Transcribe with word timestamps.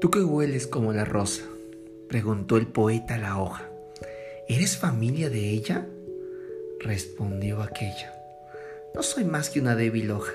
¿Tú 0.00 0.10
que 0.10 0.24
hueles 0.24 0.66
como 0.66 0.94
la 0.94 1.04
rosa? 1.04 1.42
preguntó 2.08 2.56
el 2.56 2.66
poeta 2.66 3.16
a 3.16 3.18
la 3.18 3.38
hoja. 3.38 3.68
¿Eres 4.48 4.78
familia 4.78 5.28
de 5.28 5.50
ella? 5.50 5.86
respondió 6.78 7.60
aquella. 7.60 8.14
No 8.94 9.02
soy 9.02 9.24
más 9.24 9.50
que 9.50 9.60
una 9.60 9.76
débil 9.76 10.10
hoja, 10.10 10.32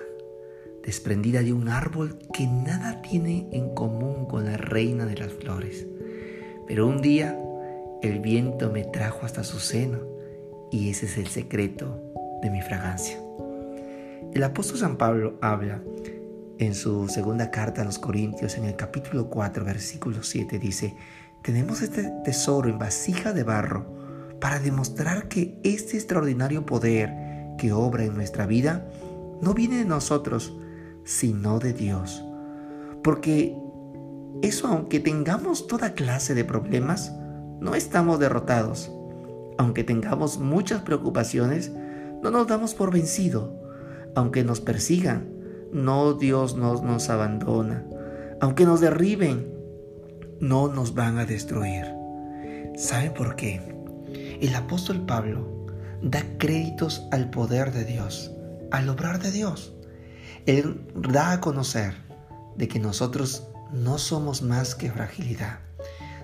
desprendida 0.84 1.41
de 1.41 1.52
un 1.52 1.68
árbol 1.68 2.20
que 2.32 2.46
nada 2.46 3.02
tiene 3.02 3.50
en 3.52 3.73
común 3.73 4.28
con 4.28 4.46
la 4.46 4.55
reina 4.55 5.08
de 5.08 5.16
las 5.16 5.34
flores. 5.34 5.88
Pero 6.68 6.86
un 6.86 7.02
día 7.02 7.36
el 8.04 8.20
viento 8.20 8.72
me 8.72 8.84
trajo 8.84 9.26
hasta 9.26 9.44
su 9.44 9.59
seno 9.59 10.00
y 10.72 10.91
ese 10.91 11.08
es 11.08 11.18
el 11.18 11.27
secreto 11.27 12.00
de 12.44 12.52
mi 12.52 12.62
fragancia. 12.62 13.20
El 14.32 14.44
apóstol 14.44 14.77
San 14.77 14.98
Pablo 14.98 15.40
habla 15.41 15.82
en 16.58 16.73
su 16.73 17.08
segunda 17.08 17.52
carta 17.52 17.82
a 17.82 17.86
los 17.86 18.00
Corintios, 18.00 18.58
en 18.58 18.66
el 18.66 18.76
capítulo 18.76 19.30
4, 19.30 19.66
versículo 19.66 20.23
7, 20.23 20.59
dice, 20.59 20.95
tenemos 21.41 21.81
este 21.81 22.12
tesoro 22.23 22.70
en 22.70 22.80
vasija 22.80 23.34
de 23.34 23.44
barro 23.44 23.86
para 24.40 24.59
demostrar 24.59 25.28
que 25.28 25.59
este 25.64 25.98
extraordinario 25.98 26.66
poder 26.66 27.14
que 27.58 27.72
obra 27.72 28.04
en 28.04 28.16
nuestra 28.16 28.45
vida 28.45 28.88
no 29.41 29.54
viene 29.54 29.78
de 29.78 29.86
nosotros, 29.86 30.58
sino 31.04 31.59
de 31.59 31.73
Dios. 31.73 32.23
Porque 33.03 33.56
eso, 34.42 34.67
aunque 34.67 35.00
tengamos 35.00 35.67
toda 35.67 35.94
clase 35.94 36.34
de 36.34 36.44
problemas, 36.44 37.14
no 37.59 37.76
estamos 37.76 38.20
derrotados. 38.20 38.92
Aunque 39.58 39.84
tengamos 39.84 40.40
muchas 40.40 40.81
preocupaciones, 40.81 41.72
no 42.22 42.31
nos 42.31 42.48
damos 42.48 42.73
por 42.73 42.92
vencido. 42.92 43.62
Aunque 44.16 44.44
nos 44.44 44.62
persigan, 44.62 45.34
no 45.72 46.14
Dios 46.14 46.56
nos, 46.56 46.81
nos 46.81 47.09
abandona. 47.09 47.86
Aunque 48.42 48.66
nos 48.66 48.81
derriben, 48.81 49.53
no 50.39 50.67
nos 50.67 50.94
van 50.94 51.17
a 51.17 51.26
destruir. 51.26 51.86
¿Sabe 52.76 53.12
por 53.12 53.36
qué? 53.36 53.62
El 54.42 54.54
apóstol 54.56 55.06
Pablo 55.06 55.66
da 56.02 56.23
créditos 56.38 57.08
al 57.12 57.30
poder 57.30 57.72
de 57.72 57.86
Dios, 57.86 58.31
al 58.72 58.89
obrar 58.89 59.22
de 59.22 59.31
Dios. 59.31 59.73
Él 60.45 60.86
da 60.95 61.31
a 61.31 61.42
conocer 61.42 61.95
de 62.56 62.67
que 62.67 62.80
nosotros 62.80 63.48
no 63.72 63.98
somos 63.98 64.42
más 64.42 64.76
que 64.76 64.92
fragilidad. 64.92 65.59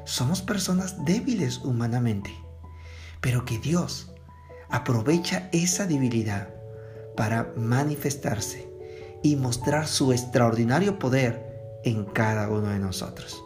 Somos 0.06 0.42
personas 0.42 1.04
débiles 1.06 1.60
humanamente, 1.60 2.32
pero 3.22 3.46
que 3.46 3.60
Dios 3.60 4.12
aprovecha 4.70 5.50
esa 5.52 5.86
debilidad 5.86 6.50
para 7.16 7.54
manifestarse 7.56 8.71
y 9.24 9.36
mostrar 9.36 9.88
su 9.88 10.12
extraordinario 10.12 11.00
poder 11.00 11.80
en 11.84 12.06
cada 12.06 12.50
uno 12.50 12.70
de 12.70 12.80
nosotros. 12.80 13.44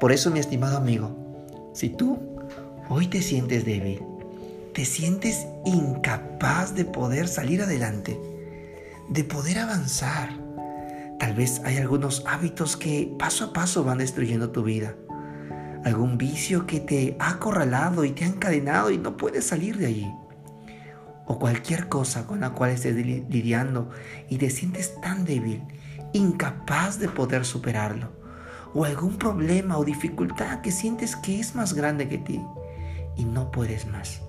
Por 0.00 0.12
eso, 0.12 0.30
mi 0.30 0.38
estimado 0.38 0.76
amigo, 0.76 1.16
si 1.72 1.88
tú 1.88 2.18
hoy 2.88 3.06
te 3.06 3.22
sientes 3.22 3.64
débil, 3.64 4.02
te 4.74 4.84
sientes 4.84 5.46
incapaz 5.64 6.74
de 6.74 6.84
poder 6.84 7.28
salir 7.28 7.62
adelante, 7.62 8.20
de 9.08 9.24
poder 9.24 9.58
avanzar, 9.58 10.30
tal 11.18 11.34
vez 11.34 11.62
hay 11.64 11.78
algunos 11.78 12.22
hábitos 12.26 12.76
que 12.76 13.14
paso 13.18 13.46
a 13.46 13.52
paso 13.52 13.84
van 13.84 13.98
destruyendo 13.98 14.50
tu 14.50 14.62
vida, 14.62 14.94
algún 15.84 16.18
vicio 16.18 16.66
que 16.66 16.80
te 16.80 17.16
ha 17.18 17.30
acorralado 17.30 18.04
y 18.04 18.10
te 18.10 18.24
ha 18.24 18.28
encadenado 18.28 18.90
y 18.90 18.98
no 18.98 19.16
puedes 19.16 19.46
salir 19.46 19.78
de 19.78 19.86
allí 19.86 20.12
o 21.26 21.38
cualquier 21.38 21.88
cosa 21.88 22.26
con 22.26 22.40
la 22.40 22.50
cual 22.50 22.70
estés 22.70 22.94
lidiando 22.94 23.90
y 24.28 24.38
te 24.38 24.48
sientes 24.50 24.98
tan 25.00 25.24
débil, 25.24 25.62
incapaz 26.12 26.98
de 26.98 27.08
poder 27.08 27.44
superarlo, 27.44 28.10
o 28.74 28.84
algún 28.84 29.16
problema 29.16 29.76
o 29.76 29.84
dificultad 29.84 30.60
que 30.60 30.70
sientes 30.70 31.16
que 31.16 31.40
es 31.40 31.54
más 31.54 31.74
grande 31.74 32.08
que 32.08 32.18
ti 32.18 32.40
y 33.16 33.24
no 33.24 33.50
puedes 33.50 33.86
más. 33.86 34.22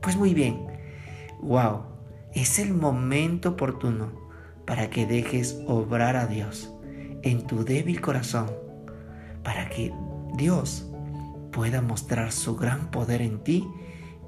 Pues 0.00 0.16
muy 0.16 0.32
bien, 0.32 0.66
wow, 1.40 1.82
es 2.34 2.58
el 2.58 2.72
momento 2.72 3.50
oportuno 3.50 4.12
para 4.64 4.90
que 4.90 5.06
dejes 5.06 5.60
obrar 5.66 6.16
a 6.16 6.26
Dios 6.26 6.72
en 7.22 7.46
tu 7.46 7.64
débil 7.64 8.00
corazón, 8.00 8.50
para 9.42 9.68
que 9.68 9.92
Dios 10.34 10.90
pueda 11.52 11.82
mostrar 11.82 12.32
su 12.32 12.56
gran 12.56 12.90
poder 12.90 13.20
en 13.20 13.42
ti 13.42 13.68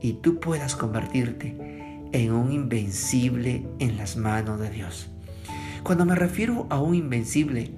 y 0.01 0.15
tú 0.15 0.41
puedas 0.41 0.77
convertirte 0.77 1.90
en 2.13 2.33
un 2.33 2.53
invencible 2.53 3.67
en 3.79 3.97
las 3.97 4.17
manos 4.17 4.61
de 4.61 4.71
Dios. 4.71 5.09
Cuando 5.83 6.05
me 6.05 6.15
refiero 6.15 6.67
a 6.71 6.81
un 6.81 6.95
invencible, 6.95 7.71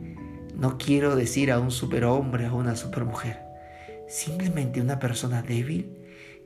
no 0.56 0.78
quiero 0.78 1.16
decir 1.16 1.50
a 1.50 1.60
un 1.60 1.70
superhombre 1.70 2.48
o 2.48 2.56
una 2.56 2.76
supermujer, 2.76 3.40
simplemente 4.08 4.80
una 4.80 4.98
persona 4.98 5.42
débil 5.42 5.96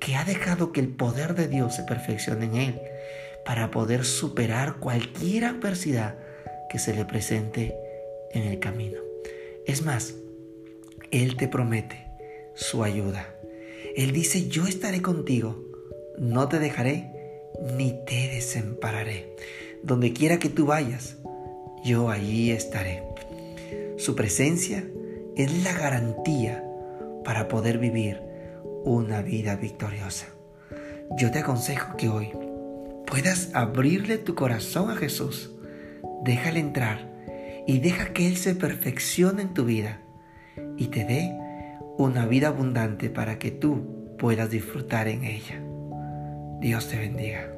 que 0.00 0.16
ha 0.16 0.24
dejado 0.24 0.72
que 0.72 0.80
el 0.80 0.88
poder 0.88 1.34
de 1.34 1.48
Dios 1.48 1.74
se 1.76 1.82
perfeccione 1.84 2.46
en 2.46 2.54
él 2.56 2.80
para 3.44 3.70
poder 3.70 4.04
superar 4.04 4.76
cualquier 4.76 5.44
adversidad 5.44 6.16
que 6.68 6.78
se 6.78 6.94
le 6.94 7.04
presente 7.04 7.74
en 8.32 8.42
el 8.42 8.58
camino. 8.58 9.00
Es 9.66 9.82
más, 9.82 10.14
Él 11.10 11.36
te 11.36 11.48
promete 11.48 12.06
su 12.54 12.84
ayuda. 12.84 13.34
Él 13.96 14.12
dice, 14.12 14.48
yo 14.48 14.66
estaré 14.66 15.00
contigo, 15.00 15.64
no 16.18 16.48
te 16.48 16.58
dejaré 16.58 17.15
ni 17.76 17.92
te 18.06 18.28
desampararé. 18.28 19.34
Donde 19.82 20.12
quiera 20.12 20.38
que 20.38 20.48
tú 20.48 20.66
vayas, 20.66 21.16
yo 21.84 22.10
allí 22.10 22.50
estaré. 22.50 23.02
Su 23.96 24.14
presencia 24.14 24.84
es 25.36 25.62
la 25.62 25.72
garantía 25.72 26.64
para 27.24 27.48
poder 27.48 27.78
vivir 27.78 28.20
una 28.84 29.22
vida 29.22 29.56
victoriosa. 29.56 30.26
Yo 31.18 31.30
te 31.30 31.40
aconsejo 31.40 31.96
que 31.96 32.08
hoy 32.08 32.30
puedas 33.06 33.50
abrirle 33.54 34.18
tu 34.18 34.34
corazón 34.34 34.90
a 34.90 34.96
Jesús. 34.96 35.52
Déjale 36.24 36.60
entrar 36.60 37.10
y 37.66 37.78
deja 37.78 38.12
que 38.12 38.26
Él 38.26 38.36
se 38.36 38.54
perfeccione 38.54 39.42
en 39.42 39.54
tu 39.54 39.64
vida 39.64 40.00
y 40.76 40.88
te 40.88 41.04
dé 41.04 41.36
una 41.98 42.26
vida 42.26 42.48
abundante 42.48 43.10
para 43.10 43.38
que 43.38 43.50
tú 43.50 44.16
puedas 44.18 44.50
disfrutar 44.50 45.08
en 45.08 45.24
ella. 45.24 45.62
Dios 46.66 46.88
te 46.88 46.98
bendiga. 46.98 47.55